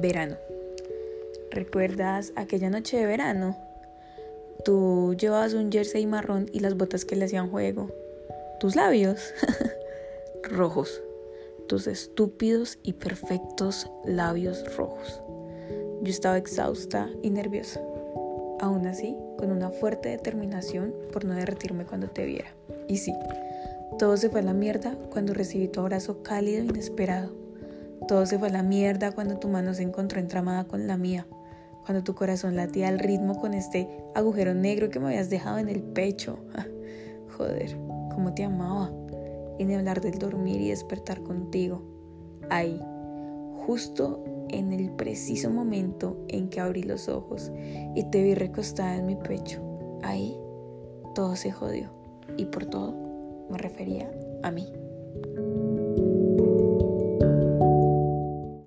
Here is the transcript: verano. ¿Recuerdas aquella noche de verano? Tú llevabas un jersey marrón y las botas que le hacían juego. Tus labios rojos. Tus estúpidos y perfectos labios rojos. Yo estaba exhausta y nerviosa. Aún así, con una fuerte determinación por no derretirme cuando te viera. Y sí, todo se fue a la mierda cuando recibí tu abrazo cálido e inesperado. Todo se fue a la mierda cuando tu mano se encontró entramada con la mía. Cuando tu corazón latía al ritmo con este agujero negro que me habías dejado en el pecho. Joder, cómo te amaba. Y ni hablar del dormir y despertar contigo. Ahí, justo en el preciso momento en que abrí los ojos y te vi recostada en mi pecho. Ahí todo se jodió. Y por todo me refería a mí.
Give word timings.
verano. 0.00 0.36
¿Recuerdas 1.50 2.32
aquella 2.36 2.70
noche 2.70 2.98
de 2.98 3.06
verano? 3.06 3.56
Tú 4.64 5.14
llevabas 5.18 5.54
un 5.54 5.72
jersey 5.72 6.06
marrón 6.06 6.46
y 6.52 6.60
las 6.60 6.76
botas 6.76 7.04
que 7.04 7.16
le 7.16 7.24
hacían 7.24 7.50
juego. 7.50 7.90
Tus 8.60 8.76
labios 8.76 9.32
rojos. 10.42 11.02
Tus 11.68 11.86
estúpidos 11.86 12.78
y 12.82 12.94
perfectos 12.94 13.90
labios 14.04 14.76
rojos. 14.76 15.22
Yo 16.02 16.10
estaba 16.10 16.38
exhausta 16.38 17.10
y 17.22 17.30
nerviosa. 17.30 17.80
Aún 18.60 18.86
así, 18.86 19.16
con 19.38 19.52
una 19.52 19.70
fuerte 19.70 20.08
determinación 20.08 20.94
por 21.12 21.24
no 21.24 21.34
derretirme 21.34 21.84
cuando 21.84 22.08
te 22.08 22.24
viera. 22.24 22.54
Y 22.88 22.98
sí, 22.98 23.12
todo 23.98 24.16
se 24.16 24.28
fue 24.30 24.40
a 24.40 24.44
la 24.44 24.54
mierda 24.54 24.96
cuando 25.10 25.34
recibí 25.34 25.68
tu 25.68 25.80
abrazo 25.80 26.22
cálido 26.22 26.62
e 26.62 26.66
inesperado. 26.66 27.47
Todo 28.06 28.26
se 28.26 28.38
fue 28.38 28.48
a 28.48 28.52
la 28.52 28.62
mierda 28.62 29.12
cuando 29.12 29.38
tu 29.38 29.48
mano 29.48 29.74
se 29.74 29.82
encontró 29.82 30.20
entramada 30.20 30.64
con 30.64 30.86
la 30.86 30.96
mía. 30.96 31.26
Cuando 31.84 32.04
tu 32.04 32.14
corazón 32.14 32.56
latía 32.56 32.88
al 32.88 32.98
ritmo 32.98 33.40
con 33.40 33.54
este 33.54 33.88
agujero 34.14 34.54
negro 34.54 34.90
que 34.90 35.00
me 35.00 35.06
habías 35.06 35.30
dejado 35.30 35.58
en 35.58 35.68
el 35.68 35.82
pecho. 35.82 36.38
Joder, 37.36 37.76
cómo 38.14 38.34
te 38.34 38.44
amaba. 38.44 38.92
Y 39.58 39.64
ni 39.64 39.74
hablar 39.74 40.00
del 40.00 40.18
dormir 40.18 40.60
y 40.60 40.68
despertar 40.68 41.22
contigo. 41.22 41.82
Ahí, 42.50 42.80
justo 43.66 44.22
en 44.50 44.72
el 44.72 44.90
preciso 44.92 45.50
momento 45.50 46.24
en 46.28 46.48
que 46.48 46.60
abrí 46.60 46.82
los 46.82 47.08
ojos 47.08 47.50
y 47.94 48.04
te 48.04 48.22
vi 48.22 48.34
recostada 48.34 48.96
en 48.96 49.06
mi 49.06 49.16
pecho. 49.16 49.62
Ahí 50.02 50.38
todo 51.14 51.36
se 51.36 51.50
jodió. 51.50 51.90
Y 52.36 52.44
por 52.46 52.66
todo 52.66 52.94
me 53.50 53.58
refería 53.58 54.10
a 54.42 54.50
mí. 54.50 54.72